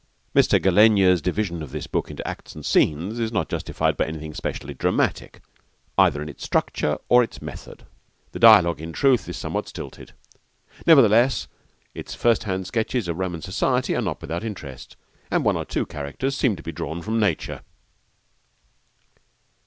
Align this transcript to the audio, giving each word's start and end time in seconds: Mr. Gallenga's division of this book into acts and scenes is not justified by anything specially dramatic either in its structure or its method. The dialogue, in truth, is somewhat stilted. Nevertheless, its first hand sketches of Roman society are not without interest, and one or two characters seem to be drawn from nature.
Mr. 0.35 0.59
Gallenga's 0.59 1.21
division 1.21 1.61
of 1.61 1.69
this 1.69 1.85
book 1.85 2.09
into 2.09 2.27
acts 2.27 2.55
and 2.55 2.65
scenes 2.65 3.19
is 3.19 3.31
not 3.31 3.47
justified 3.49 3.97
by 3.97 4.05
anything 4.07 4.33
specially 4.33 4.73
dramatic 4.73 5.43
either 5.95 6.23
in 6.23 6.27
its 6.27 6.43
structure 6.43 6.97
or 7.07 7.21
its 7.21 7.39
method. 7.39 7.85
The 8.31 8.39
dialogue, 8.39 8.81
in 8.81 8.93
truth, 8.93 9.29
is 9.29 9.37
somewhat 9.37 9.67
stilted. 9.67 10.13
Nevertheless, 10.87 11.47
its 11.93 12.15
first 12.15 12.45
hand 12.45 12.65
sketches 12.65 13.07
of 13.07 13.19
Roman 13.19 13.43
society 13.43 13.95
are 13.95 14.01
not 14.01 14.21
without 14.21 14.43
interest, 14.43 14.95
and 15.29 15.45
one 15.45 15.55
or 15.55 15.65
two 15.65 15.85
characters 15.85 16.35
seem 16.35 16.55
to 16.55 16.63
be 16.63 16.71
drawn 16.71 17.03
from 17.03 17.19
nature. 17.19 17.61